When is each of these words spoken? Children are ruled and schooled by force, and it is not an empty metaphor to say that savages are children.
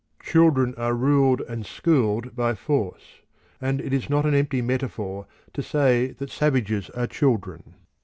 Children 0.23 0.73
are 0.79 0.95
ruled 0.95 1.41
and 1.41 1.63
schooled 1.63 2.35
by 2.35 2.55
force, 2.55 3.21
and 3.61 3.79
it 3.79 3.93
is 3.93 4.09
not 4.09 4.25
an 4.25 4.33
empty 4.33 4.59
metaphor 4.59 5.27
to 5.53 5.61
say 5.61 6.13
that 6.13 6.31
savages 6.31 6.89
are 6.95 7.05
children. 7.05 7.75